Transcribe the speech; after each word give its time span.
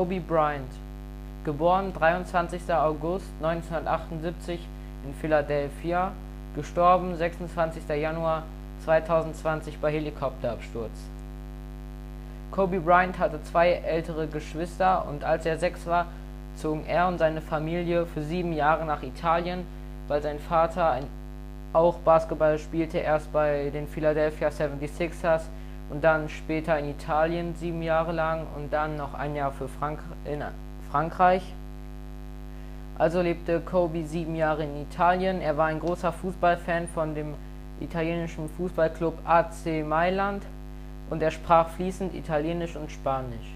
Kobe 0.00 0.18
Bryant 0.18 0.72
geboren 1.44 1.92
23. 1.92 2.72
August 2.72 3.26
1978 3.42 4.58
in 5.04 5.12
Philadelphia 5.20 6.12
gestorben 6.56 7.14
26. 7.14 7.86
Januar 8.00 8.44
2020 8.86 9.76
bei 9.78 9.92
Helikopterabsturz 9.92 10.90
Kobe 12.50 12.80
Bryant 12.80 13.18
hatte 13.18 13.42
zwei 13.42 13.72
ältere 13.72 14.26
Geschwister 14.26 15.04
und 15.06 15.22
als 15.22 15.44
er 15.44 15.58
sechs 15.58 15.86
war, 15.86 16.06
zogen 16.56 16.86
er 16.86 17.06
und 17.06 17.18
seine 17.18 17.42
Familie 17.42 18.06
für 18.06 18.22
sieben 18.22 18.54
Jahre 18.54 18.86
nach 18.86 19.02
Italien, 19.02 19.66
weil 20.08 20.22
sein 20.22 20.38
Vater 20.38 20.92
ein, 20.92 21.04
auch 21.74 21.98
Basketball 21.98 22.58
spielte, 22.58 22.96
erst 22.96 23.30
bei 23.34 23.68
den 23.68 23.86
Philadelphia 23.86 24.48
76ers 24.48 25.42
und 25.90 26.04
dann 26.04 26.28
später 26.28 26.78
in 26.78 26.90
Italien 26.90 27.54
sieben 27.56 27.82
Jahre 27.82 28.12
lang 28.12 28.46
und 28.56 28.72
dann 28.72 28.96
noch 28.96 29.14
ein 29.14 29.34
Jahr 29.34 29.52
für 29.52 29.68
Frank 29.68 29.98
in 30.24 30.42
Frankreich. 30.90 31.42
Also 32.96 33.20
lebte 33.22 33.60
Kobe 33.60 34.04
sieben 34.04 34.36
Jahre 34.36 34.64
in 34.64 34.82
Italien. 34.82 35.40
Er 35.40 35.56
war 35.56 35.66
ein 35.66 35.80
großer 35.80 36.12
Fußballfan 36.12 36.86
von 36.88 37.14
dem 37.14 37.34
italienischen 37.80 38.48
Fußballclub 38.56 39.14
AC 39.24 39.84
Mailand 39.84 40.42
und 41.08 41.22
er 41.22 41.30
sprach 41.30 41.70
fließend 41.70 42.14
Italienisch 42.14 42.76
und 42.76 42.90
Spanisch. 42.92 43.54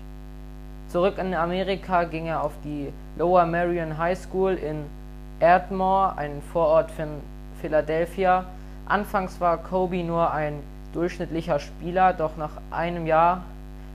Zurück 0.89 1.19
in 1.19 1.35
Amerika 1.35 2.05
ging 2.05 2.27
er 2.27 2.43
auf 2.43 2.53
die 2.65 2.93
Lower 3.19 3.47
Marion 3.47 3.97
High 3.99 4.19
School 4.19 4.55
in 4.55 4.85
Ardmore, 5.41 6.17
ein 6.17 6.43
Vorort 6.53 6.91
von 6.91 7.09
Philadelphia. 7.61 8.45
Anfangs 8.87 9.41
war 9.41 9.59
Kobe 9.59 10.03
nur 10.03 10.33
ein 10.33 10.63
durchschnittlicher 10.95 11.59
Spieler, 11.59 12.13
doch 12.13 12.37
nach 12.37 12.53
einem 12.71 13.07
Jahr 13.07 13.43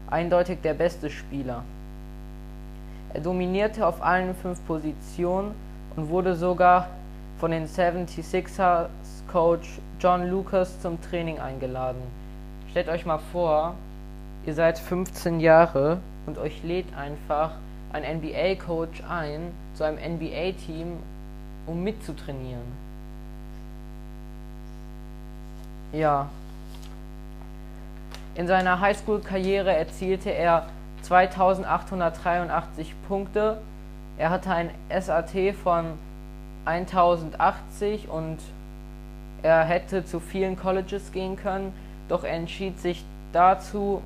eindeutig 0.09 0.59
der 0.61 0.73
beste 0.73 1.09
Spieler. 1.09 1.63
Er 3.13 3.21
dominierte 3.21 3.87
auf 3.87 4.03
allen 4.03 4.35
fünf 4.35 4.65
Positionen 4.67 5.51
und 5.95 6.09
wurde 6.09 6.35
sogar 6.35 6.87
von 7.39 7.51
den 7.51 7.67
76ers 7.67 8.87
Coach 9.31 9.79
John 9.99 10.29
Lucas 10.29 10.81
zum 10.81 11.01
Training 11.01 11.39
eingeladen. 11.39 12.01
Stellt 12.71 12.89
euch 12.89 13.05
mal 13.05 13.19
vor, 13.31 13.73
ihr 14.45 14.53
seid 14.53 14.77
15 14.77 15.39
Jahre 15.39 15.99
und 16.25 16.37
euch 16.37 16.63
lädt 16.63 16.95
einfach 16.95 17.52
ein 17.91 18.03
NBA-Coach 18.03 19.03
ein 19.09 19.52
zu 19.73 19.83
einem 19.83 19.97
NBA-Team, 19.97 20.97
um 21.65 21.83
mitzutrainieren. 21.83 22.89
Ja. 25.91 26.29
In 28.39 28.47
seiner 28.47 28.79
Highschool-Karriere 28.79 29.75
erzielte 29.75 30.31
er 30.31 30.65
2883 31.03 32.95
Punkte. 33.07 33.59
Er 34.17 34.31
hatte 34.31 34.49
ein 34.49 34.71
SAT 34.89 35.53
von 35.63 35.93
1080 36.65 38.09
und 38.09 38.39
er 39.43 39.63
hätte 39.65 40.03
zu 40.03 40.19
vielen 40.19 40.57
Colleges 40.57 41.11
gehen 41.11 41.35
können 41.35 41.73
doch 42.09 42.23
er 42.23 42.33
entschied 42.33 42.79
sich 42.79 43.05
dazu, 43.31 44.01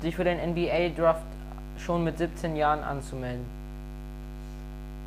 sich 0.00 0.16
für 0.16 0.24
den 0.24 0.38
NBA-Draft 0.50 1.22
schon 1.78 2.02
mit 2.02 2.18
17 2.18 2.56
Jahren 2.56 2.82
anzumelden. 2.82 3.44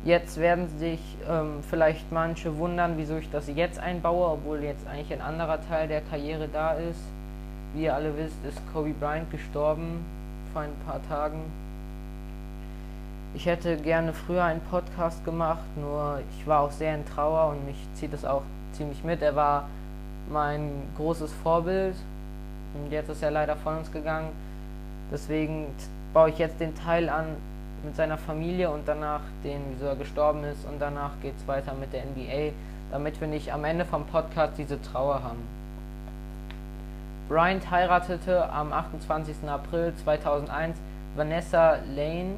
Jetzt 0.04 0.38
werden 0.38 0.68
sich 0.78 1.00
ähm, 1.28 1.64
vielleicht 1.68 2.12
manche 2.12 2.56
wundern, 2.56 2.96
wieso 2.96 3.16
ich 3.16 3.28
das 3.30 3.48
jetzt 3.52 3.80
einbaue, 3.80 4.30
obwohl 4.30 4.62
jetzt 4.62 4.86
eigentlich 4.86 5.12
ein 5.12 5.20
anderer 5.20 5.58
Teil 5.68 5.88
der 5.88 6.00
Karriere 6.00 6.48
da 6.48 6.74
ist. 6.74 7.00
Wie 7.74 7.84
ihr 7.84 7.94
alle 7.94 8.16
wisst, 8.16 8.36
ist 8.48 8.60
Kobe 8.72 8.94
Bryant 8.94 9.30
gestorben 9.30 10.04
vor 10.52 10.62
ein 10.62 10.72
paar 10.86 11.00
Tagen. 11.08 11.40
Ich 13.34 13.46
hätte 13.46 13.76
gerne 13.76 14.12
früher 14.12 14.44
einen 14.44 14.62
Podcast 14.62 15.24
gemacht, 15.24 15.64
nur 15.76 16.20
ich 16.30 16.46
war 16.46 16.60
auch 16.60 16.70
sehr 16.70 16.94
in 16.94 17.04
Trauer 17.04 17.50
und 17.50 17.66
mich 17.66 17.76
zieht 17.94 18.14
es 18.14 18.24
auch 18.24 18.42
ziemlich 18.72 19.04
mit. 19.04 19.20
Er 19.20 19.36
war 19.36 19.68
mein 20.32 20.70
großes 20.96 21.32
Vorbild 21.42 21.96
und 22.74 22.90
jetzt 22.90 23.10
ist 23.10 23.22
er 23.22 23.30
leider 23.30 23.56
von 23.56 23.78
uns 23.78 23.92
gegangen. 23.92 24.30
Deswegen 25.12 25.66
baue 26.14 26.30
ich 26.30 26.38
jetzt 26.38 26.60
den 26.60 26.74
Teil 26.74 27.08
an 27.08 27.26
mit 27.84 27.94
seiner 27.94 28.18
Familie 28.18 28.70
und 28.70 28.88
danach 28.88 29.20
den, 29.44 29.60
wieso 29.72 29.86
er 29.86 29.96
gestorben 29.96 30.44
ist. 30.44 30.66
Und 30.66 30.80
danach 30.80 31.12
geht 31.22 31.34
es 31.36 31.46
weiter 31.46 31.74
mit 31.74 31.92
der 31.92 32.04
NBA, 32.04 32.52
damit 32.90 33.20
wir 33.20 33.28
nicht 33.28 33.52
am 33.52 33.64
Ende 33.64 33.84
vom 33.84 34.06
Podcast 34.06 34.54
diese 34.58 34.80
Trauer 34.80 35.22
haben. 35.22 35.65
Bryant 37.28 37.68
heiratete 37.72 38.48
am 38.52 38.72
28. 38.72 39.48
April 39.48 39.92
2001 40.04 40.76
Vanessa 41.16 41.78
Lane. 41.96 42.36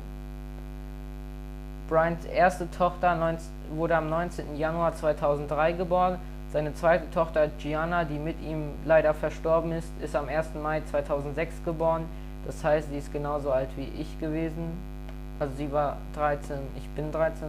Bryants 1.91 2.25
erste 2.25 2.71
Tochter 2.71 3.37
wurde 3.75 3.97
am 3.97 4.09
19. 4.09 4.57
Januar 4.57 4.95
2003 4.95 5.73
geboren. 5.73 6.19
Seine 6.55 6.73
zweite 6.75 7.11
Tochter 7.11 7.49
Gianna, 7.59 8.05
die 8.05 8.19
mit 8.19 8.41
ihm 8.41 8.71
leider 8.87 9.13
verstorben 9.13 9.73
ist, 9.73 9.93
ist 10.01 10.17
am 10.17 10.27
1. 10.27 10.55
Mai 10.63 10.81
2006 10.91 11.65
geboren. 11.67 12.07
Das 12.47 12.65
heißt, 12.65 12.89
sie 12.89 12.97
ist 12.97 13.13
genauso 13.13 13.53
alt 13.53 13.69
wie 13.77 13.91
ich 14.01 14.19
gewesen. 14.19 14.73
Also 15.39 15.55
sie 15.57 15.71
war 15.71 15.99
13, 16.15 16.57
ich 16.79 16.89
bin 16.97 17.13
13. 17.13 17.47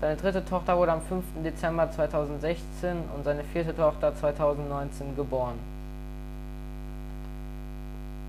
Seine 0.00 0.16
dritte 0.16 0.44
Tochter 0.44 0.76
wurde 0.76 0.90
am 0.90 1.00
5. 1.00 1.24
Dezember 1.44 1.88
2016 1.92 3.04
und 3.14 3.24
seine 3.24 3.44
vierte 3.44 3.74
Tochter 3.74 4.16
2019 4.16 5.14
geboren. 5.14 5.75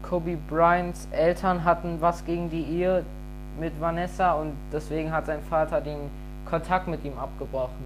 Kobe 0.09 0.37
Bryants 0.49 1.07
Eltern 1.11 1.65
hatten 1.65 1.97
was 1.99 2.23
gegen 2.23 2.49
die 2.49 2.63
Ehe 2.63 3.03
mit 3.59 3.73
Vanessa 3.81 4.33
und 4.33 4.53
deswegen 4.71 5.11
hat 5.11 5.25
sein 5.25 5.41
Vater 5.49 5.81
den 5.81 6.09
Kontakt 6.49 6.87
mit 6.87 7.03
ihm 7.03 7.17
abgebrochen. 7.19 7.83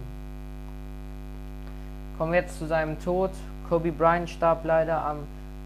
Kommen 2.16 2.32
wir 2.32 2.40
jetzt 2.40 2.58
zu 2.58 2.66
seinem 2.66 3.02
Tod. 3.02 3.30
Kobe 3.68 3.90
Bryant 3.90 4.30
starb 4.30 4.64
leider 4.64 5.04
am 5.04 5.18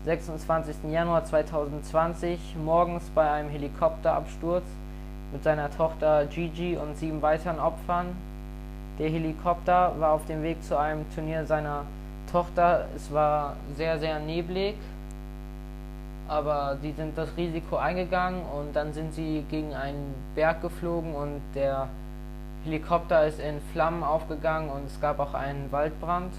26. 0.06 0.76
Januar 0.90 1.26
2020 1.26 2.56
morgens 2.64 3.04
bei 3.14 3.30
einem 3.30 3.50
Helikopterabsturz 3.50 4.64
mit 5.32 5.42
seiner 5.42 5.70
Tochter 5.70 6.24
Gigi 6.24 6.78
und 6.78 6.96
sieben 6.96 7.20
weiteren 7.20 7.58
Opfern. 7.58 8.06
Der 8.98 9.10
Helikopter 9.10 9.92
war 9.98 10.12
auf 10.12 10.24
dem 10.24 10.42
Weg 10.42 10.62
zu 10.62 10.78
einem 10.78 11.04
Turnier 11.14 11.44
seiner 11.44 11.82
Tochter. 12.32 12.86
Es 12.96 13.12
war 13.12 13.56
sehr, 13.76 13.98
sehr 13.98 14.20
neblig, 14.20 14.76
aber 16.28 16.76
sie 16.82 16.92
sind 16.92 17.16
das 17.16 17.28
Risiko 17.36 17.76
eingegangen 17.76 18.42
und 18.42 18.74
dann 18.74 18.92
sind 18.92 19.14
sie 19.14 19.44
gegen 19.50 19.74
einen 19.74 20.14
Berg 20.34 20.62
geflogen 20.62 21.14
und 21.14 21.40
der 21.54 21.88
Helikopter 22.64 23.26
ist 23.26 23.38
in 23.38 23.60
Flammen 23.72 24.02
aufgegangen 24.02 24.70
und 24.70 24.86
es 24.86 25.00
gab 25.00 25.20
auch 25.20 25.34
einen 25.34 25.70
Waldbrand. 25.70 26.32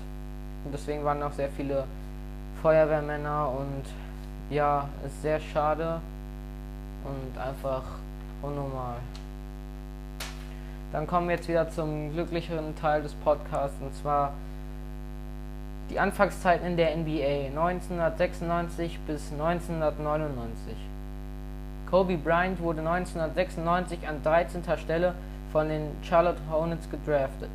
Und 0.66 0.74
deswegen 0.74 1.06
waren 1.06 1.24
auch 1.24 1.32
sehr 1.32 1.50
viele 1.50 1.86
Feuerwehrmänner 2.62 3.50
und 3.50 3.84
ja, 4.50 4.90
ist 5.06 5.22
sehr 5.22 5.40
schade 5.40 6.02
und 7.06 7.40
einfach 7.40 7.84
unnormal. 8.42 8.98
Dann 10.92 11.08
kommen 11.08 11.30
wir 11.30 11.36
jetzt 11.36 11.48
wieder 11.48 11.70
zum 11.70 12.12
glücklicheren 12.14 12.76
Teil 12.76 13.04
des 13.04 13.14
Podcasts 13.14 13.78
und 13.82 13.94
zwar 13.96 14.34
die 15.90 16.00
Anfangszeiten 16.00 16.68
in 16.68 16.78
der 16.78 16.96
NBA 16.96 17.48
1996 17.48 19.00
bis 19.08 19.32
1999. 19.32 20.76
Kobe 21.90 22.18
Bryant 22.18 22.60
wurde 22.60 22.80
1996 22.80 24.08
an 24.08 24.22
13. 24.22 24.64
Stelle 24.78 25.14
von 25.52 25.70
den 25.70 25.84
Charlotte 26.04 26.42
Hornets 26.52 26.90
gedraftet 26.90 27.50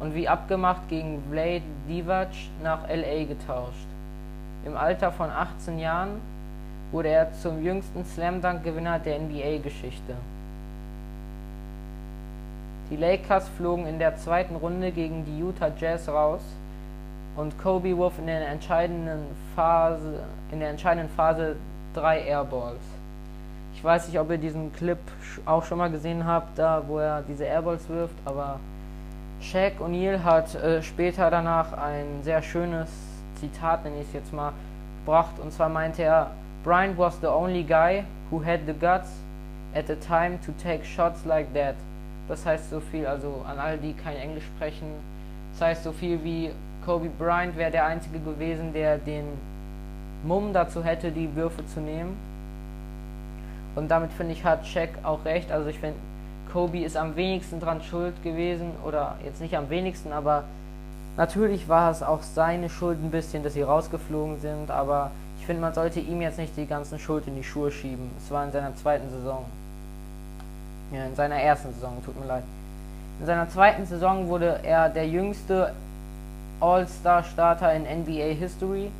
und 0.00 0.14
wie 0.14 0.26
abgemacht 0.26 0.88
gegen 0.88 1.22
Vlade 1.30 1.62
Divac 1.86 2.30
nach 2.62 2.88
LA 2.88 3.24
getauscht. 3.24 3.86
Im 4.64 4.76
Alter 4.76 5.12
von 5.12 5.30
18 5.30 5.78
Jahren 5.78 6.20
wurde 6.92 7.08
er 7.08 7.32
zum 7.34 7.62
jüngsten 7.62 8.04
Slam 8.06 8.40
Dunk 8.40 8.64
Gewinner 8.64 8.98
der 8.98 9.18
NBA-Geschichte. 9.18 10.14
Die 12.90 12.96
Lakers 12.96 13.48
flogen 13.50 13.86
in 13.86 13.98
der 13.98 14.16
zweiten 14.16 14.56
Runde 14.56 14.90
gegen 14.90 15.24
die 15.24 15.42
Utah 15.42 15.70
Jazz 15.78 16.08
raus 16.08 16.42
und 17.36 17.58
Kobe 17.58 17.96
wurf 17.96 18.18
in 18.18 18.26
der 18.26 18.48
entscheidenden 18.48 19.26
Phase 19.54 20.20
in 20.52 20.60
der 20.60 20.70
entscheidenden 20.70 21.08
Phase 21.14 21.56
drei 21.94 22.22
Airballs. 22.22 22.80
Ich 23.74 23.84
weiß 23.84 24.08
nicht, 24.08 24.18
ob 24.18 24.30
ihr 24.30 24.38
diesen 24.38 24.72
Clip 24.74 24.98
auch 25.46 25.64
schon 25.64 25.78
mal 25.78 25.90
gesehen 25.90 26.26
habt, 26.26 26.58
da 26.58 26.82
wo 26.86 26.98
er 26.98 27.22
diese 27.22 27.44
Airballs 27.44 27.88
wirft, 27.88 28.16
aber 28.24 28.58
Shaq 29.40 29.80
O'Neal 29.80 30.22
hat 30.22 30.54
äh, 30.54 30.82
später 30.82 31.30
danach 31.30 31.72
ein 31.72 32.22
sehr 32.22 32.42
schönes 32.42 32.90
Zitat, 33.36 33.84
nenne 33.84 34.00
ich 34.00 34.08
es 34.08 34.12
jetzt 34.12 34.32
mal, 34.34 34.52
gebracht. 35.04 35.38
Und 35.42 35.52
zwar 35.52 35.70
meinte 35.70 36.02
er, 36.02 36.32
Bryant 36.62 36.98
was 36.98 37.18
the 37.20 37.26
only 37.26 37.62
guy 37.62 38.04
who 38.30 38.44
had 38.44 38.60
the 38.66 38.74
guts 38.74 39.08
at 39.74 39.86
the 39.86 39.96
time 39.96 40.38
to 40.44 40.52
take 40.62 40.84
shots 40.84 41.24
like 41.24 41.52
that. 41.54 41.74
Das 42.28 42.44
heißt 42.44 42.70
so 42.70 42.80
viel, 42.80 43.06
also 43.06 43.42
an 43.48 43.58
all 43.58 43.78
die 43.78 43.94
kein 43.94 44.16
Englisch 44.16 44.44
sprechen, 44.44 44.86
das 45.52 45.68
heißt 45.68 45.84
so 45.84 45.92
viel 45.92 46.22
wie 46.22 46.50
Kobe 46.84 47.08
Bryant 47.08 47.56
wäre 47.56 47.70
der 47.70 47.86
Einzige 47.86 48.18
gewesen, 48.18 48.72
der 48.72 48.98
den 48.98 49.24
Mumm 50.24 50.52
dazu 50.52 50.82
hätte, 50.84 51.10
die 51.10 51.34
Würfe 51.34 51.64
zu 51.66 51.80
nehmen. 51.80 52.16
Und 53.74 53.90
damit 53.90 54.12
finde 54.12 54.32
ich, 54.32 54.44
hat 54.44 54.66
Shaq 54.66 54.90
auch 55.02 55.24
recht. 55.24 55.52
Also 55.52 55.68
ich 55.68 55.78
finde, 55.78 55.98
Kobe 56.52 56.80
ist 56.80 56.96
am 56.96 57.16
wenigsten 57.16 57.60
dran 57.60 57.82
schuld 57.82 58.22
gewesen. 58.22 58.72
Oder 58.84 59.16
jetzt 59.24 59.40
nicht 59.40 59.56
am 59.56 59.70
wenigsten, 59.70 60.12
aber 60.12 60.44
natürlich 61.16 61.68
war 61.68 61.90
es 61.90 62.02
auch 62.02 62.22
seine 62.22 62.68
Schuld 62.68 62.98
ein 63.02 63.10
bisschen, 63.10 63.42
dass 63.42 63.54
sie 63.54 63.62
rausgeflogen 63.62 64.40
sind. 64.40 64.70
Aber 64.70 65.10
ich 65.38 65.46
finde, 65.46 65.62
man 65.62 65.74
sollte 65.74 66.00
ihm 66.00 66.20
jetzt 66.20 66.38
nicht 66.38 66.56
die 66.56 66.66
ganzen 66.66 66.98
Schuld 66.98 67.26
in 67.26 67.36
die 67.36 67.44
Schuhe 67.44 67.70
schieben. 67.70 68.10
Es 68.18 68.30
war 68.30 68.44
in 68.44 68.52
seiner 68.52 68.74
zweiten 68.76 69.08
Saison. 69.10 69.44
Ja, 70.92 71.04
in 71.04 71.14
seiner 71.14 71.36
ersten 71.36 71.72
Saison, 71.72 71.92
tut 72.04 72.18
mir 72.18 72.26
leid. 72.26 72.42
In 73.20 73.26
seiner 73.26 73.48
zweiten 73.48 73.86
Saison 73.86 74.28
wurde 74.28 74.60
er 74.62 74.88
der 74.88 75.06
jüngste 75.06 75.72
All-Star-Starter 76.60 77.72
in 77.74 77.82
NBA 77.82 78.34
History. 78.34 78.90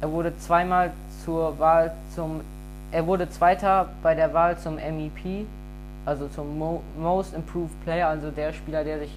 Er 0.00 0.10
wurde 0.10 0.36
zweimal 0.38 0.92
zur 1.24 1.58
Wahl 1.58 1.92
zum 2.14 2.40
er 2.92 3.06
wurde 3.06 3.28
Zweiter 3.30 3.88
bei 4.02 4.14
der 4.14 4.34
Wahl 4.34 4.58
zum 4.58 4.74
MEP, 4.74 5.46
also 6.04 6.28
zum 6.28 6.58
Mo 6.58 6.82
Most 6.98 7.32
Improved 7.32 7.82
Player, 7.84 8.06
also 8.06 8.30
der 8.30 8.52
Spieler, 8.52 8.84
der 8.84 8.98
sich 8.98 9.16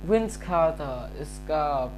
Vince 0.07 0.39
Carter, 0.39 1.09
es 1.19 1.41
gab 1.47 1.89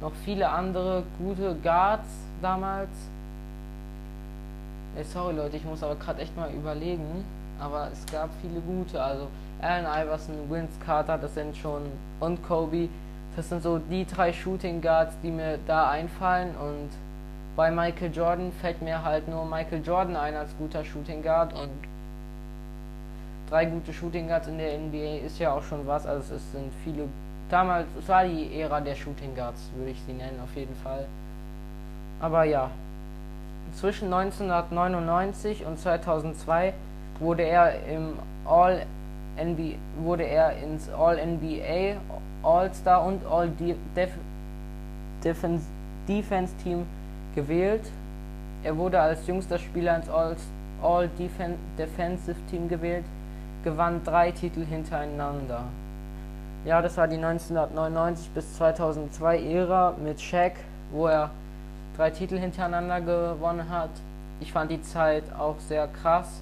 noch 0.00 0.12
viele 0.24 0.48
andere 0.48 1.02
gute 1.18 1.54
Guards 1.62 2.08
damals. 2.40 2.90
Ey, 4.96 5.04
sorry 5.04 5.34
Leute, 5.34 5.56
ich 5.56 5.64
muss 5.64 5.82
aber 5.82 5.96
gerade 5.96 6.22
echt 6.22 6.36
mal 6.36 6.50
überlegen. 6.50 7.24
Aber 7.60 7.88
es 7.92 8.04
gab 8.10 8.30
viele 8.42 8.60
gute, 8.60 9.02
also 9.02 9.28
Allen 9.60 9.86
Iverson, 9.86 10.34
Vince 10.50 10.78
Carter, 10.84 11.18
das 11.18 11.34
sind 11.34 11.56
schon 11.56 11.82
und 12.20 12.42
Kobe. 12.46 12.88
Das 13.36 13.48
sind 13.48 13.62
so 13.62 13.78
die 13.78 14.04
drei 14.04 14.32
Shooting 14.32 14.80
Guards, 14.80 15.14
die 15.22 15.30
mir 15.30 15.58
da 15.66 15.90
einfallen 15.90 16.54
und 16.56 16.90
bei 17.56 17.70
Michael 17.70 18.12
Jordan 18.12 18.52
fällt 18.60 18.82
mir 18.82 19.04
halt 19.04 19.28
nur 19.28 19.44
Michael 19.44 19.82
Jordan 19.84 20.16
ein 20.16 20.34
als 20.34 20.50
guter 20.58 20.84
Shooting 20.84 21.22
Guard 21.22 21.52
und 21.52 21.70
drei 23.50 23.66
gute 23.66 23.92
Shooting 23.92 24.28
Guards 24.28 24.48
in 24.48 24.58
der 24.58 24.78
NBA 24.78 25.26
ist 25.26 25.38
ja 25.38 25.52
auch 25.52 25.62
schon 25.62 25.86
was. 25.86 26.06
Also 26.06 26.34
es 26.34 26.52
sind 26.52 26.72
viele. 26.82 27.08
Damals, 27.50 27.86
es 27.98 28.08
war 28.08 28.24
die 28.24 28.60
Ära 28.60 28.80
der 28.80 28.94
Shooting 28.94 29.34
Guards, 29.34 29.70
würde 29.76 29.90
ich 29.90 30.00
sie 30.06 30.12
nennen, 30.12 30.40
auf 30.42 30.56
jeden 30.56 30.74
Fall. 30.76 31.06
Aber 32.20 32.44
ja, 32.44 32.70
zwischen 33.74 34.12
1999 34.12 35.64
und 35.66 35.78
2002 35.78 36.72
wurde 37.20 37.42
er 37.42 37.86
im 37.86 38.14
All 38.46 38.86
NBA, 39.36 39.76
wurde 40.02 40.24
er 40.24 40.56
ins 40.56 40.88
All 40.90 41.16
NBA, 41.16 41.96
All 42.42 42.72
Star 42.74 43.04
und 43.04 43.24
All 43.26 43.50
Def 43.94 44.10
Defense, 45.22 45.64
Defense 46.08 46.54
Team 46.62 46.86
gewählt. 47.34 47.90
Er 48.62 48.76
wurde 48.76 49.00
als 49.00 49.26
jüngster 49.26 49.58
Spieler 49.58 49.96
ins 49.96 50.08
All, 50.08 50.36
All 50.82 51.08
Defen 51.18 51.54
Defensive 51.78 52.36
Team 52.50 52.68
gewählt, 52.68 53.04
gewann 53.64 54.04
drei 54.04 54.30
Titel 54.30 54.64
hintereinander. 54.64 55.64
Ja, 56.64 56.80
das 56.80 56.96
war 56.96 57.08
die 57.08 57.16
1999 57.16 58.30
bis 58.30 58.54
2002 58.56 59.42
Ära 59.42 59.94
mit 60.02 60.20
Shaq, 60.20 60.52
wo 60.92 61.06
er 61.06 61.30
drei 61.96 62.10
Titel 62.10 62.38
hintereinander 62.38 63.00
gewonnen 63.00 63.68
hat. 63.68 63.90
Ich 64.40 64.52
fand 64.52 64.70
die 64.70 64.82
Zeit 64.82 65.24
auch 65.38 65.56
sehr 65.68 65.88
krass, 65.88 66.40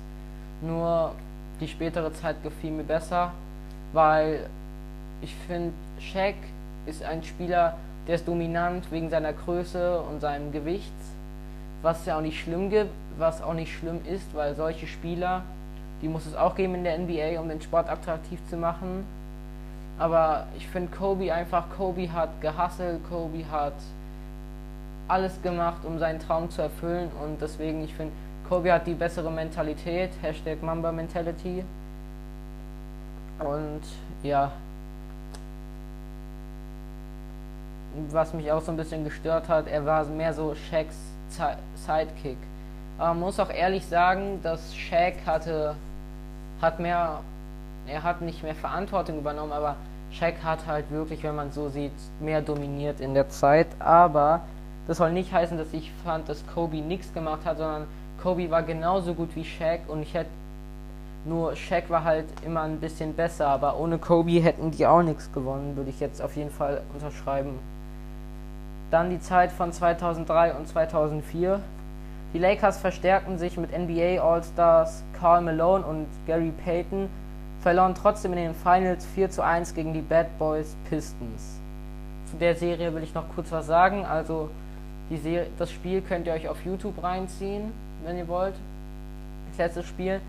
nur 0.61 1.13
die 1.61 1.69
spätere 1.69 2.13
Zeit 2.13 2.43
gefiel 2.43 2.73
mir 2.73 2.85
besser, 2.85 3.33
weil 3.93 4.47
ich 5.23 5.35
finde, 5.47 5.73
Shaq 6.01 6.35
ist 6.87 7.05
ein 7.05 7.23
Spieler, 7.23 7.77
der 8.09 8.17
ist 8.17 8.27
dominant 8.27 8.91
wegen 8.91 9.11
seiner 9.11 9.33
Größe 9.33 10.01
und 10.01 10.21
seinem 10.21 10.53
Gewicht, 10.53 10.93
was 11.83 12.05
ja 12.07 12.17
auch 12.17 12.23
nicht 12.23 12.41
schlimm 12.41 12.71
gibt, 12.71 12.91
was 13.19 13.43
auch 13.43 13.55
nicht 13.55 13.73
schlimm 13.73 14.01
ist, 14.09 14.35
weil 14.35 14.55
solche 14.55 14.87
Spieler, 14.87 15.43
die 16.03 16.09
muss 16.09 16.27
es 16.27 16.35
auch 16.35 16.55
geben 16.55 16.75
in 16.75 16.85
der 16.85 16.99
NBA, 16.99 17.41
um 17.41 17.49
den 17.49 17.63
Sport 17.63 17.89
attraktiv 17.89 18.39
zu 18.51 18.57
machen. 18.57 19.07
Aber 19.99 20.47
ich 20.57 20.67
finde 20.67 20.95
Kobe 20.95 21.33
einfach, 21.33 21.65
Kobe 21.77 22.13
hat 22.13 22.41
gehasselt, 22.41 23.01
Kobe 23.09 23.45
hat 23.51 23.75
alles 25.09 25.41
gemacht, 25.43 25.85
um 25.85 25.99
seinen 25.99 26.19
Traum 26.19 26.51
zu 26.51 26.63
erfüllen 26.63 27.11
und 27.23 27.41
deswegen, 27.41 27.85
ich 27.85 27.95
finde, 27.95 28.13
Kobe 28.49 28.73
hat 28.73 28.87
die 28.87 28.95
bessere 28.95 29.31
Mentalität, 29.31 30.11
Hashtag 30.21 30.63
Mamba 30.63 30.91
Mentality. 30.93 31.65
Und 33.39 33.83
ja, 34.23 34.51
was 38.11 38.33
mich 38.33 38.51
auch 38.51 38.63
so 38.63 38.73
ein 38.73 38.77
bisschen 38.77 39.05
gestört 39.05 39.49
hat, 39.49 39.69
er 39.69 39.85
war 39.85 40.05
mehr 40.05 40.35
so 40.35 40.55
Shaqs 40.55 40.97
Sidekick. 41.87 42.39
Aber 42.99 43.09
man 43.09 43.21
muss 43.21 43.41
auch 43.41 43.51
ehrlich 43.51 43.87
sagen, 43.87 44.41
dass 44.43 44.75
Shaq 44.75 45.15
hatte, 45.27 45.77
hat 46.63 46.79
mehr, 46.79 47.21
er 47.87 48.03
hat 48.03 48.23
nicht 48.23 48.43
mehr 48.43 48.55
Verantwortung 48.55 49.19
übernommen, 49.19 49.53
aber 49.53 49.77
Shaq 50.13 50.37
hat 50.45 50.67
halt 50.67 50.91
wirklich, 50.91 51.23
wenn 51.25 51.35
man 51.35 51.53
so 51.53 51.69
sieht, 51.69 51.93
mehr 52.21 52.41
dominiert 52.41 53.01
in 53.01 53.15
der 53.15 53.29
Zeit. 53.29 53.67
Aber 53.79 54.41
das 54.87 54.99
soll 54.99 55.13
nicht 55.13 55.33
heißen, 55.33 55.59
dass 55.59 55.73
ich 55.73 55.91
fand, 56.05 56.29
dass 56.29 56.43
Kobe 56.55 56.77
nichts 56.77 57.13
gemacht 57.13 57.41
hat, 57.45 57.59
sondern 57.59 57.87
Kobe 58.23 58.51
war 58.51 58.63
genauso 58.63 59.15
gut 59.15 59.35
wie 59.35 59.45
Shaq 59.45 59.81
und 59.89 60.03
ich 60.03 60.15
hätte 60.15 60.31
nur 61.25 61.55
Shaq 61.55 61.89
war 61.89 62.03
halt 62.03 62.27
immer 62.45 62.63
ein 62.63 62.81
bisschen 62.81 63.15
besser, 63.15 63.47
aber 63.47 63.79
ohne 63.79 63.99
Kobe 63.99 64.43
hätten 64.43 64.73
die 64.73 64.87
auch 64.87 65.03
nichts 65.03 65.33
gewonnen, 65.33 65.77
würde 65.77 65.91
ich 65.91 66.01
jetzt 66.01 66.21
auf 66.21 66.37
jeden 66.37 66.51
Fall 66.51 66.83
unterschreiben. 66.95 67.59
Dann 68.91 69.11
die 69.11 69.21
Zeit 69.21 69.53
von 69.53 69.73
2003 69.73 70.55
und 70.55 70.69
2004. 70.69 71.61
Die 72.33 72.39
Lakers 72.39 72.79
verstärkten 72.79 73.37
sich 73.37 73.59
mit 73.59 73.77
NBA 73.77 74.23
All-Stars 74.23 75.03
Karl 75.19 75.43
Malone 75.43 75.85
und 75.85 76.07
Gary 76.27 76.53
Payton, 76.65 77.11
verloren 77.61 77.95
trotzdem 77.95 78.33
in 78.33 78.39
den 78.39 78.55
Finals 78.55 79.05
4 79.15 79.31
zu 79.31 79.45
1 79.45 79.75
gegen 79.75 79.93
die 79.93 80.01
Bad 80.01 80.39
Boys 80.39 80.75
Pistons. 80.89 81.61
Zu 82.31 82.39
der 82.39 82.57
Serie 82.57 82.95
will 82.95 83.03
ich 83.03 83.15
noch 83.15 83.25
kurz 83.35 83.53
was 83.53 83.67
sagen. 83.67 84.07
Also 84.07 84.49
Serie, 85.11 85.47
das 85.59 85.71
Spiel 85.71 86.01
könnt 86.01 86.27
ihr 86.27 86.33
euch 86.33 86.49
auf 86.49 86.65
YouTube 86.65 87.03
reinziehen, 87.03 87.71
wenn 88.03 88.17
ihr 88.17 88.27
wollt. 88.29 88.55
Das 89.51 89.59
letzte 89.59 89.83
Spiel. 89.83 90.21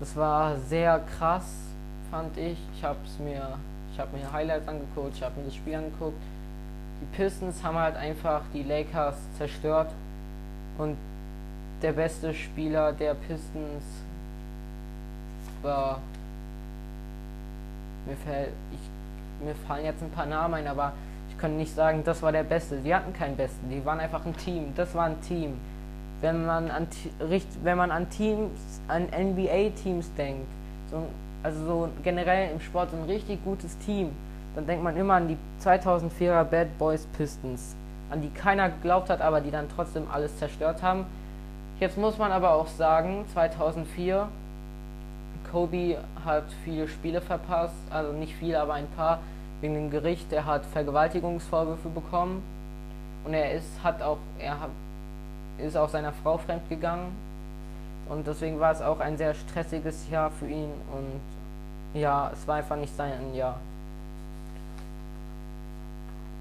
Das 0.00 0.16
war 0.16 0.56
sehr 0.56 1.00
krass, 1.16 1.46
fand 2.10 2.36
ich. 2.36 2.58
Ich 2.76 2.82
habe 2.82 2.98
mir, 3.24 3.56
ich 3.92 4.20
mir 4.20 4.32
Highlights 4.32 4.66
angeguckt, 4.66 5.12
ich 5.14 5.22
habe 5.22 5.38
mir 5.38 5.46
das 5.46 5.54
Spiel 5.54 5.76
angeguckt. 5.76 6.20
Die 7.00 7.16
Pistons 7.16 7.62
haben 7.62 7.78
halt 7.78 7.96
einfach 7.96 8.42
die 8.52 8.64
Lakers 8.64 9.14
zerstört 9.38 9.90
und 10.78 10.96
der 11.86 11.92
beste 11.92 12.34
Spieler 12.34 12.92
der 12.92 13.14
Pistons 13.14 13.84
war 15.62 16.00
mir 18.04 18.16
fällt 18.16 18.48
ich 18.72 19.46
mir 19.46 19.54
fallen 19.68 19.84
jetzt 19.84 20.02
ein 20.02 20.10
paar 20.10 20.26
Namen 20.26 20.54
ein, 20.54 20.66
aber 20.66 20.94
ich 21.30 21.38
kann 21.38 21.56
nicht 21.56 21.72
sagen, 21.72 22.02
das 22.04 22.22
war 22.22 22.32
der 22.32 22.42
Beste. 22.42 22.78
Die 22.78 22.92
hatten 22.92 23.12
keinen 23.12 23.36
Besten, 23.36 23.70
die 23.70 23.84
waren 23.84 24.00
einfach 24.00 24.26
ein 24.26 24.36
Team. 24.36 24.72
Das 24.74 24.96
war 24.96 25.04
ein 25.04 25.20
Team. 25.20 25.52
Wenn 26.22 26.44
man 26.44 26.72
an 26.72 26.88
wenn 27.62 27.76
man 27.76 27.92
an 27.92 28.10
Teams, 28.10 28.50
an 28.88 29.04
NBA-Teams 29.04 30.12
denkt, 30.14 30.48
so, 30.90 31.02
also 31.44 31.64
so 31.66 31.88
generell 32.02 32.50
im 32.50 32.60
Sport 32.60 32.90
so 32.90 32.96
ein 32.96 33.04
richtig 33.04 33.44
gutes 33.44 33.78
Team, 33.78 34.10
dann 34.56 34.66
denkt 34.66 34.82
man 34.82 34.96
immer 34.96 35.14
an 35.14 35.28
die 35.28 35.36
2004er 35.62 36.42
Bad 36.42 36.78
Boys 36.78 37.06
Pistons, 37.16 37.76
an 38.10 38.22
die 38.22 38.30
keiner 38.30 38.70
geglaubt 38.70 39.08
hat, 39.08 39.20
aber 39.20 39.40
die 39.40 39.52
dann 39.52 39.66
trotzdem 39.68 40.10
alles 40.10 40.36
zerstört 40.36 40.82
haben. 40.82 41.06
Jetzt 41.78 41.98
muss 41.98 42.16
man 42.16 42.32
aber 42.32 42.54
auch 42.54 42.68
sagen, 42.68 43.26
2004 43.34 44.28
Kobe 45.52 45.98
hat 46.24 46.44
viele 46.64 46.88
Spiele 46.88 47.20
verpasst, 47.20 47.74
also 47.90 48.12
nicht 48.12 48.34
viele, 48.34 48.60
aber 48.60 48.74
ein 48.74 48.86
paar 48.96 49.20
wegen 49.60 49.74
dem 49.74 49.90
Gericht. 49.90 50.32
Er 50.32 50.46
hat 50.46 50.64
Vergewaltigungsvorwürfe 50.64 51.90
bekommen 51.90 52.42
und 53.26 53.34
er 53.34 53.52
ist 53.52 53.68
hat 53.84 54.00
auch 54.00 54.16
er 54.38 54.56
ist 55.58 55.76
auch 55.76 55.90
seiner 55.90 56.12
Frau 56.12 56.38
fremd 56.38 56.68
gegangen 56.70 57.14
und 58.08 58.26
deswegen 58.26 58.58
war 58.58 58.72
es 58.72 58.80
auch 58.80 59.00
ein 59.00 59.18
sehr 59.18 59.34
stressiges 59.34 60.08
Jahr 60.10 60.30
für 60.30 60.46
ihn 60.46 60.70
und 60.92 62.00
ja, 62.00 62.30
es 62.32 62.46
war 62.48 62.56
einfach 62.56 62.76
nicht 62.76 62.94
sein 62.96 63.34
Jahr. 63.34 63.56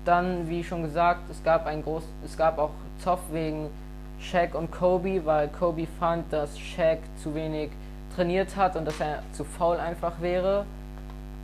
Dann, 0.05 0.47
wie 0.49 0.63
schon 0.63 0.83
gesagt, 0.83 1.21
es 1.29 1.43
gab 1.43 1.65
ein 1.65 1.83
groß, 1.83 2.03
es 2.23 2.37
gab 2.37 2.57
auch 2.57 2.71
Zoff 2.99 3.21
wegen 3.31 3.69
Shaq 4.19 4.55
und 4.55 4.72
Kobe, 4.72 5.25
weil 5.25 5.48
Kobe 5.50 5.88
fand, 6.00 6.31
dass 6.31 6.57
Shaq 6.57 7.00
zu 7.22 7.36
wenig 7.36 7.69
trainiert 8.15 8.55
hat 8.55 8.75
und 8.75 8.86
dass 8.86 9.00
er 9.00 9.24
zu 9.34 9.43
faul 9.43 9.77
einfach 9.77 10.22
wäre. 10.22 10.65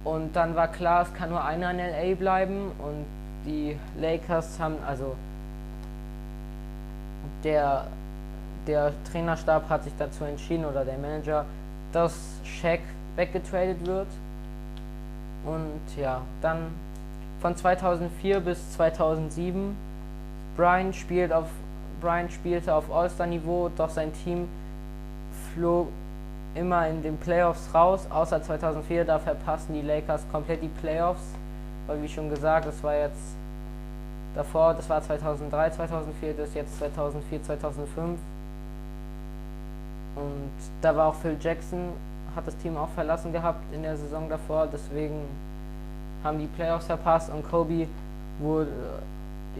Und 0.04 0.36
dann 0.36 0.56
war 0.56 0.68
klar, 0.68 1.04
es 1.04 1.13
kann 1.13 1.30
nur 1.30 1.44
einer 1.44 1.72
in 1.72 1.78
LA 1.78 2.16
bleiben 2.16 2.72
und 2.80 3.06
die 3.46 3.78
Lakers 4.00 4.60
haben, 4.60 4.75
also 4.88 5.16
der, 7.44 7.86
der 8.68 8.94
Trainerstab 9.12 9.70
hat 9.70 9.84
sich 9.84 9.94
dazu 9.98 10.24
entschieden 10.24 10.66
oder 10.66 10.86
der 10.86 10.98
Manager, 10.98 11.46
dass 11.92 12.13
Shaq 12.44 12.82
weggetradet 13.16 13.86
wird. 13.86 14.08
Und 15.46 15.82
ja, 15.98 16.22
dann 16.42 16.68
von 17.42 17.56
2004 17.56 18.40
bis 18.40 18.72
2007. 18.74 19.75
Brian 20.56 20.94
spielt 20.94 21.34
auf 21.34 21.48
Brian 22.01 22.29
spielte 22.29 22.74
auf 22.74 22.91
All-Star-Niveau, 22.91 23.70
doch 23.77 23.89
sein 23.89 24.12
Team 24.24 24.48
flog 25.53 25.88
immer 26.55 26.88
in 26.88 27.01
den 27.01 27.17
Playoffs 27.17 27.74
raus, 27.74 28.08
außer 28.10 28.41
2004, 28.41 29.05
da 29.05 29.20
verpassen 29.20 29.74
die 29.74 29.81
Lakers 29.81 30.25
komplett 30.31 30.62
die 30.62 30.70
Playoffs, 30.81 31.24
weil 31.88 32.01
wie 32.01 32.10
schon 32.10 32.29
gesagt, 32.29 32.65
das 32.65 32.84
war 32.84 32.96
jetzt 32.96 33.36
davor, 34.36 34.74
das 34.74 34.89
war 34.89 35.01
2003, 35.01 35.70
2004, 35.72 36.34
das 36.34 36.50
ist 36.50 36.55
jetzt 36.55 36.77
2004, 36.79 37.43
2005 37.43 38.20
und 40.15 40.51
da 40.81 40.96
war 40.96 41.08
auch 41.08 41.15
Phil 41.15 41.38
Jackson, 41.39 41.79
hat 42.36 42.48
das 42.48 42.58
Team 42.58 42.75
auch 42.77 42.89
verlassen 42.89 43.31
gehabt 43.31 43.62
in 43.74 43.84
der 43.84 43.96
Saison 43.96 44.27
davor, 44.27 44.67
deswegen 44.72 45.22
haben 46.24 46.39
die 46.39 46.48
Playoffs 46.48 46.86
verpasst 46.86 47.31
und 47.31 47.50
Kobe 47.50 47.88
wurde, 48.39 48.72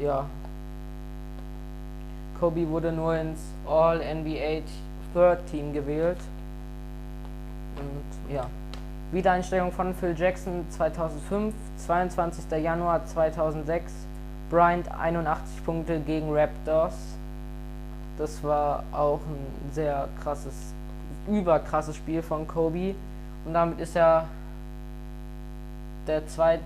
ja, 0.02 0.26
Kobe 2.42 2.68
wurde 2.68 2.92
nur 2.92 3.16
ins 3.16 3.40
All-NBA 3.68 4.64
Third 5.14 5.46
Team 5.52 5.72
gewählt 5.74 6.18
und 7.78 8.34
ja, 8.34 8.48
Wiedereinstellung 9.12 9.72
von 9.72 9.94
Phil 9.94 10.16
Jackson 10.18 10.66
2005, 10.72 11.54
22. 11.78 12.46
Januar 12.64 13.06
2006, 13.06 13.94
Bryant 14.50 14.92
81 14.92 15.64
Punkte 15.64 16.00
gegen 16.00 16.34
Raptors. 16.36 16.96
Das 18.18 18.44
war 18.44 18.84
auch 18.92 19.20
ein 19.20 19.72
sehr 19.74 20.08
krasses, 20.24 20.74
überkrasses 21.28 21.96
Spiel 21.96 22.24
von 22.24 22.48
Kobe. 22.48 22.96
Und 23.46 23.54
damit 23.54 23.80
ist 23.80 23.96
er 23.96 24.26
der 26.08 26.26
zweit, 26.28 26.62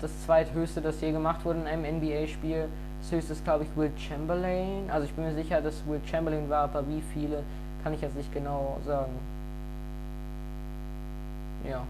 das 0.00 0.10
zweithöchste, 0.24 0.80
das 0.80 1.00
je 1.00 1.12
gemacht 1.12 1.44
wurde 1.44 1.60
in 1.60 1.66
einem 1.68 1.98
NBA-Spiel. 1.98 2.66
Das 3.02 3.10
höchste 3.10 3.32
ist, 3.32 3.44
glaube 3.44 3.64
ich, 3.64 3.76
Will 3.76 3.90
Chamberlain. 3.98 4.88
Also 4.88 5.06
ich 5.06 5.12
bin 5.12 5.24
mir 5.24 5.34
sicher, 5.34 5.60
dass 5.60 5.74
Will 5.86 6.00
Chamberlain 6.08 6.48
war, 6.48 6.64
aber 6.64 6.86
wie 6.88 7.02
viele, 7.12 7.42
kann 7.82 7.92
ich 7.92 8.00
jetzt 8.00 8.16
nicht 8.16 8.32
genau 8.32 8.78
sagen. 8.86 9.12
Ja. 11.68 11.82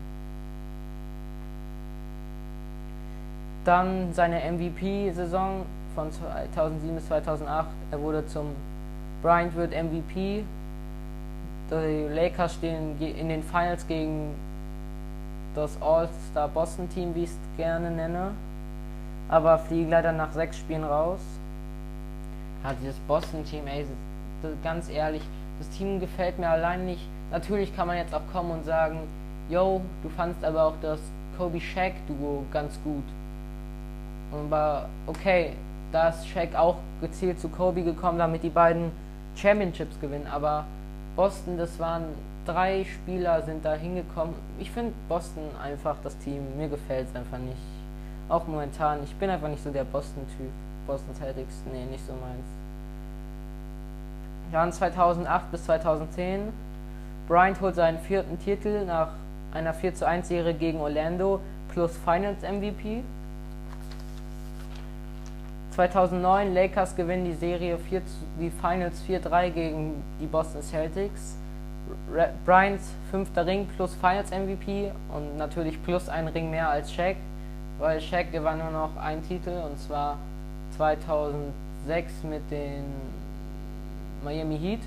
Dann 3.64 4.12
seine 4.12 4.40
MVP-Saison 4.52 5.66
von 5.94 6.10
2007 6.10 6.94
bis 6.96 7.06
2008. 7.06 7.68
Er 7.90 8.00
wurde 8.00 8.26
zum 8.26 8.46
Bryant 9.22 9.54
wird 9.54 9.72
MVP. 9.72 10.44
Die 11.70 12.08
Lakers 12.14 12.54
stehen 12.54 13.00
in 13.00 13.28
den 13.28 13.42
Finals 13.42 13.86
gegen 13.86 14.34
das 15.54 15.80
All-Star 15.80 16.48
Boston 16.48 16.88
Team, 16.88 17.14
wie 17.14 17.24
ich 17.24 17.30
es 17.30 17.36
gerne 17.56 17.90
nenne. 17.90 18.32
Aber 19.32 19.58
fliegen 19.58 19.88
leider 19.88 20.12
nach 20.12 20.30
sechs 20.32 20.58
Spielen 20.58 20.84
raus. 20.84 21.20
Ja, 22.62 22.74
dieses 22.78 22.98
Boston 23.08 23.46
Team, 23.46 23.66
ey, 23.66 23.86
ganz 24.62 24.90
ehrlich, 24.90 25.22
das 25.58 25.70
Team 25.70 26.00
gefällt 26.00 26.38
mir 26.38 26.50
allein 26.50 26.84
nicht. 26.84 27.00
Natürlich 27.30 27.74
kann 27.74 27.86
man 27.86 27.96
jetzt 27.96 28.14
auch 28.14 28.20
kommen 28.30 28.50
und 28.50 28.66
sagen, 28.66 28.98
yo, 29.48 29.80
du 30.02 30.10
fandst 30.10 30.44
aber 30.44 30.64
auch 30.64 30.74
das 30.82 31.00
Kobe 31.38 31.58
Shaq 31.62 31.94
Duo 32.06 32.44
ganz 32.52 32.78
gut. 32.84 33.04
Aber 34.32 34.90
okay, 35.06 35.52
da 35.92 36.10
ist 36.10 36.28
Shaq 36.28 36.54
auch 36.54 36.76
gezielt 37.00 37.40
zu 37.40 37.48
Kobe 37.48 37.82
gekommen, 37.82 38.18
damit 38.18 38.42
die 38.42 38.50
beiden 38.50 38.92
Championships 39.34 39.98
gewinnen. 39.98 40.26
Aber 40.30 40.66
Boston, 41.16 41.56
das 41.56 41.78
waren 41.78 42.04
drei 42.44 42.84
Spieler, 42.84 43.40
sind 43.40 43.64
da 43.64 43.72
hingekommen. 43.72 44.34
Ich 44.58 44.70
finde 44.70 44.92
Boston 45.08 45.44
einfach 45.62 45.96
das 46.04 46.18
Team. 46.18 46.42
Mir 46.58 46.68
gefällt 46.68 47.08
es 47.08 47.16
einfach 47.16 47.38
nicht. 47.38 47.71
Auch 48.32 48.46
momentan. 48.46 49.04
Ich 49.04 49.14
bin 49.16 49.28
einfach 49.28 49.48
nicht 49.48 49.62
so 49.62 49.70
der 49.70 49.84
Boston-Typ. 49.84 50.48
Boston 50.86 51.14
Celtics, 51.14 51.52
nee, 51.70 51.84
nicht 51.84 52.04
so 52.06 52.14
meins. 52.14 52.46
Jahren 54.50 54.72
2008 54.72 55.50
bis 55.52 55.64
2010. 55.64 56.48
Bryant 57.28 57.60
holt 57.60 57.74
seinen 57.74 57.98
vierten 57.98 58.38
Titel 58.38 58.86
nach 58.86 59.08
einer 59.52 59.74
4 59.74 59.94
zu 59.94 60.06
1 60.06 60.28
Serie 60.28 60.54
gegen 60.54 60.80
Orlando 60.80 61.40
plus 61.74 61.94
Finals 61.98 62.40
MVP. 62.40 63.02
2009 65.72 66.54
Lakers 66.54 66.96
gewinnen 66.96 67.26
die 67.26 67.34
Serie 67.34 67.76
4 67.76 68.00
die 68.40 68.50
Finals 68.50 69.02
4-3 69.06 69.50
gegen 69.50 70.02
die 70.22 70.26
Boston 70.26 70.62
Celtics. 70.62 71.36
Bryants 72.46 72.94
fünfter 73.10 73.44
Ring 73.44 73.66
plus 73.76 73.94
Finals 73.94 74.30
MVP 74.30 74.90
und 75.14 75.36
natürlich 75.36 75.82
plus 75.82 76.08
ein 76.08 76.28
Ring 76.28 76.50
mehr 76.50 76.70
als 76.70 76.90
Shaq, 76.90 77.16
weil 77.82 78.00
Shaq 78.00 78.30
gewann 78.30 78.58
nur 78.58 78.70
noch 78.70 78.96
einen 78.96 79.26
Titel 79.26 79.50
und 79.50 79.76
zwar 79.76 80.16
2006 80.76 82.22
mit 82.22 82.48
den 82.48 82.84
Miami 84.24 84.56
Heat. 84.56 84.80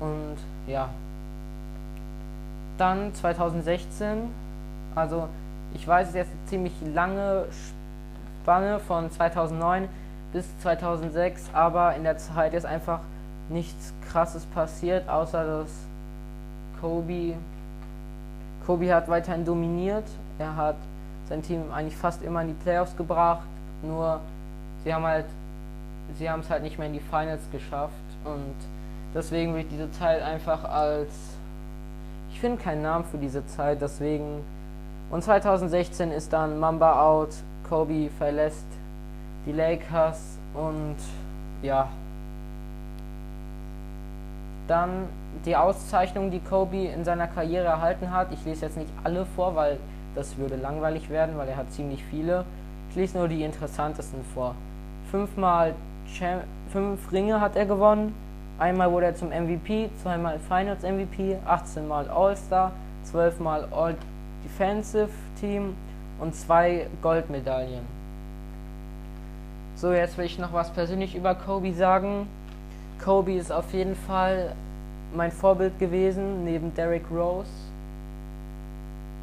Und 0.00 0.36
ja, 0.66 0.88
dann 2.76 3.14
2016, 3.14 4.30
also 4.96 5.28
ich 5.74 5.86
weiß, 5.86 6.08
es 6.08 6.14
jetzt 6.14 6.30
eine 6.32 6.48
ziemlich 6.48 6.72
lange 6.92 7.44
Spanne 8.42 8.80
von 8.80 9.08
2009 9.08 9.88
bis 10.32 10.44
2006, 10.58 11.50
aber 11.52 11.94
in 11.94 12.02
der 12.02 12.18
Zeit 12.18 12.52
ist 12.52 12.66
einfach 12.66 12.98
nichts 13.48 13.94
Krasses 14.10 14.44
passiert, 14.46 15.08
außer 15.08 15.44
dass 15.44 15.70
Kobe, 16.80 17.34
Kobe 18.66 18.92
hat 18.92 19.08
weiterhin 19.08 19.44
dominiert. 19.44 20.04
Er 20.40 20.56
hat 20.56 20.76
sein 21.28 21.42
Team 21.42 21.62
eigentlich 21.72 21.96
fast 21.96 22.22
immer 22.22 22.42
in 22.42 22.48
die 22.48 22.54
Playoffs 22.54 22.96
gebracht, 22.96 23.46
nur 23.82 24.20
sie 24.84 24.94
haben 24.94 25.04
halt, 25.04 25.26
sie 26.18 26.30
haben 26.30 26.40
es 26.40 26.50
halt 26.50 26.62
nicht 26.62 26.78
mehr 26.78 26.86
in 26.86 26.94
die 26.94 27.00
Finals 27.00 27.42
geschafft 27.52 27.92
und 28.24 28.54
deswegen 29.14 29.54
wird 29.54 29.66
diese 29.70 29.90
Zeit 29.92 30.22
einfach 30.22 30.64
als 30.64 31.36
ich 32.36 32.40
finde 32.40 32.62
keinen 32.62 32.82
Namen 32.82 33.06
für 33.06 33.16
diese 33.16 33.46
Zeit, 33.46 33.80
deswegen. 33.80 34.44
Und 35.10 35.24
2016 35.24 36.12
ist 36.12 36.34
dann 36.34 36.60
Mamba 36.60 37.00
out, 37.00 37.30
Kobe 37.66 38.10
verlässt 38.18 38.66
die 39.46 39.52
Lakers 39.52 40.36
und 40.52 40.96
ja. 41.62 41.88
Dann 44.68 45.08
die 45.46 45.56
Auszeichnung, 45.56 46.30
die 46.30 46.40
Kobe 46.40 46.88
in 46.88 47.06
seiner 47.06 47.26
Karriere 47.26 47.64
erhalten 47.64 48.10
hat. 48.10 48.30
Ich 48.32 48.44
lese 48.44 48.66
jetzt 48.66 48.76
nicht 48.76 48.90
alle 49.02 49.24
vor, 49.34 49.54
weil 49.54 49.78
das 50.16 50.36
würde 50.38 50.56
langweilig 50.56 51.10
werden, 51.10 51.36
weil 51.36 51.48
er 51.48 51.56
hat 51.56 51.72
ziemlich 51.72 52.02
viele. 52.04 52.44
Ich 52.90 52.96
lese 52.96 53.18
nur 53.18 53.28
die 53.28 53.44
interessantesten 53.44 54.24
vor. 54.34 54.54
Fünfmal 55.10 55.74
Cham 56.12 56.40
fünf 56.72 57.12
Ringe 57.12 57.40
hat 57.40 57.56
er 57.56 57.66
gewonnen. 57.66 58.14
Einmal 58.58 58.90
wurde 58.90 59.06
er 59.06 59.14
zum 59.14 59.28
MVP, 59.28 59.90
zweimal 60.02 60.38
Finals 60.38 60.82
MVP, 60.82 61.36
18 61.44 61.86
Mal 61.86 62.08
All-Star, 62.08 62.72
12 63.04 63.40
Mal 63.40 63.68
All-Defensive 63.70 65.10
Team 65.38 65.74
und 66.18 66.34
zwei 66.34 66.86
Goldmedaillen. 67.02 67.84
So, 69.76 69.92
jetzt 69.92 70.16
will 70.16 70.24
ich 70.24 70.38
noch 70.38 70.54
was 70.54 70.70
persönlich 70.70 71.14
über 71.14 71.34
Kobe 71.34 71.74
sagen. 71.74 72.26
Kobe 73.04 73.34
ist 73.34 73.52
auf 73.52 73.74
jeden 73.74 73.94
Fall 73.94 74.54
mein 75.14 75.30
Vorbild 75.30 75.78
gewesen, 75.78 76.44
neben 76.44 76.74
Derrick 76.74 77.04
Rose. 77.10 77.50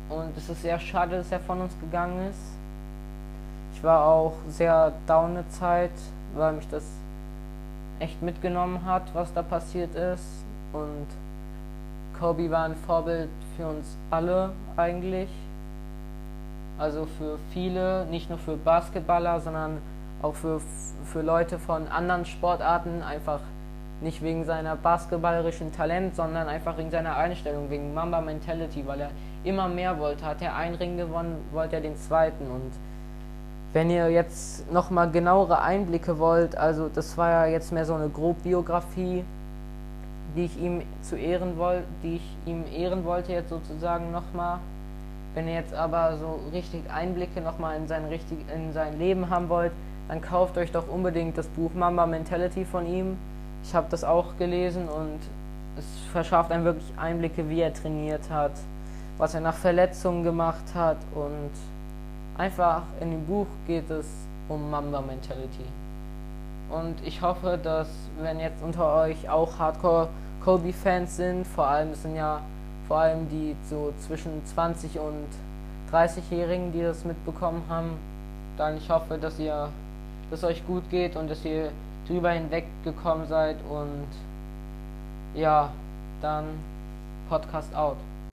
Und 0.09 0.35
es 0.37 0.49
ist 0.49 0.61
sehr 0.61 0.79
schade, 0.79 1.17
dass 1.17 1.31
er 1.31 1.39
von 1.39 1.61
uns 1.61 1.73
gegangen 1.79 2.29
ist. 2.29 2.39
Ich 3.75 3.83
war 3.83 4.05
auch 4.05 4.33
sehr 4.49 4.93
down 5.07 5.31
eine 5.31 5.49
Zeit, 5.49 5.91
weil 6.35 6.53
mich 6.53 6.67
das 6.69 6.83
echt 7.99 8.21
mitgenommen 8.21 8.85
hat, 8.85 9.03
was 9.13 9.33
da 9.33 9.41
passiert 9.41 9.95
ist. 9.95 10.43
Und 10.73 11.07
Kobe 12.19 12.49
war 12.51 12.65
ein 12.65 12.75
Vorbild 12.87 13.29
für 13.57 13.67
uns 13.67 13.97
alle 14.11 14.51
eigentlich. 14.77 15.29
Also 16.77 17.05
für 17.17 17.37
viele, 17.51 18.05
nicht 18.05 18.29
nur 18.29 18.39
für 18.39 18.57
Basketballer, 18.57 19.39
sondern 19.39 19.77
auch 20.21 20.33
für, 20.33 20.61
für 21.05 21.21
Leute 21.21 21.59
von 21.59 21.87
anderen 21.87 22.25
Sportarten, 22.25 23.03
einfach 23.03 23.39
nicht 24.03 24.21
wegen 24.21 24.45
seiner 24.45 24.75
basketballerischen 24.75 25.71
Talent, 25.71 26.15
sondern 26.15 26.47
einfach 26.47 26.77
wegen 26.77 26.91
seiner 26.91 27.15
Einstellung, 27.15 27.69
wegen 27.69 27.93
Mamba 27.93 28.21
Mentality, 28.21 28.85
weil 28.85 29.01
er 29.01 29.09
immer 29.43 29.67
mehr 29.67 29.97
wollte. 29.99 30.25
Hat 30.25 30.41
er 30.41 30.55
einen 30.55 30.75
Ring 30.75 30.97
gewonnen, 30.97 31.37
wollte 31.51 31.77
er 31.77 31.81
den 31.81 31.97
zweiten. 31.97 32.45
Und 32.45 32.71
wenn 33.73 33.89
ihr 33.89 34.09
jetzt 34.09 34.71
nochmal 34.71 35.09
genauere 35.09 35.61
Einblicke 35.61 36.19
wollt, 36.19 36.55
also 36.55 36.89
das 36.93 37.17
war 37.17 37.29
ja 37.29 37.45
jetzt 37.47 37.71
mehr 37.71 37.85
so 37.85 37.95
eine 37.95 38.09
Grobbiografie, 38.09 39.23
die 40.35 40.45
ich 40.45 40.61
ihm 40.61 40.81
zu 41.01 41.15
ehren 41.15 41.57
wollte, 41.57 41.85
die 42.03 42.15
ich 42.17 42.37
ihm 42.45 42.65
ehren 42.71 43.05
wollte 43.05 43.33
jetzt 43.33 43.49
sozusagen 43.49 44.11
nochmal. 44.11 44.59
Wenn 45.33 45.47
ihr 45.47 45.55
jetzt 45.55 45.73
aber 45.73 46.17
so 46.17 46.39
richtig 46.51 46.81
Einblicke 46.93 47.41
nochmal 47.41 47.77
in 47.77 47.87
sein 47.87 48.05
richtig 48.05 48.37
in 48.53 48.73
sein 48.73 48.99
Leben 48.99 49.29
haben 49.29 49.49
wollt, 49.49 49.71
dann 50.07 50.21
kauft 50.21 50.57
euch 50.57 50.71
doch 50.71 50.87
unbedingt 50.87 51.37
das 51.37 51.47
Buch 51.47 51.71
Mamba 51.73 52.05
Mentality 52.05 52.65
von 52.65 52.85
ihm. 52.85 53.17
Ich 53.63 53.73
habe 53.73 53.87
das 53.89 54.03
auch 54.03 54.37
gelesen 54.37 54.87
und 54.87 55.19
es 55.77 55.85
verschafft 56.11 56.51
einem 56.51 56.65
wirklich 56.65 56.93
Einblicke, 56.97 57.49
wie 57.49 57.61
er 57.61 57.73
trainiert 57.73 58.29
hat, 58.29 58.51
was 59.17 59.33
er 59.33 59.41
nach 59.41 59.55
Verletzungen 59.55 60.23
gemacht 60.23 60.63
hat 60.75 60.97
und 61.15 61.51
einfach 62.37 62.83
in 62.99 63.11
dem 63.11 63.25
Buch 63.25 63.47
geht 63.67 63.89
es 63.89 64.05
um 64.49 64.69
Mamba 64.69 65.01
Mentality. 65.01 65.65
Und 66.69 66.95
ich 67.05 67.21
hoffe, 67.21 67.59
dass 67.61 67.87
wenn 68.21 68.39
jetzt 68.39 68.61
unter 68.63 68.95
euch 68.95 69.29
auch 69.29 69.57
Hardcore 69.59 70.09
Kobe-Fans 70.43 71.15
sind, 71.15 71.47
vor 71.47 71.67
allem 71.67 71.93
sind 71.93 72.15
ja 72.15 72.41
vor 72.87 72.97
allem 72.97 73.29
die 73.29 73.55
so 73.69 73.93
zwischen 74.05 74.45
20 74.45 74.99
und 74.99 75.27
30-Jährigen, 75.91 76.71
die 76.73 76.81
das 76.81 77.05
mitbekommen 77.05 77.63
haben, 77.69 77.91
dann 78.57 78.77
ich 78.77 78.89
hoffe, 78.89 79.17
dass 79.17 79.39
ihr, 79.39 79.69
dass 80.29 80.43
euch 80.43 80.65
gut 80.65 80.83
geht 80.89 81.15
und 81.15 81.29
dass 81.29 81.45
ihr 81.45 81.71
drüber 82.07 82.31
hinweggekommen 82.31 83.27
seid 83.27 83.57
und 83.69 84.07
ja, 85.35 85.71
dann 86.21 86.45
Podcast 87.29 87.73
out. 87.75 87.97